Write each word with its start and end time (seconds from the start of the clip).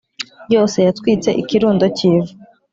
yose 0.53 0.77
yatwitse 0.87 1.29
ikirundo 1.41 1.85
cy'ivu 1.97 2.33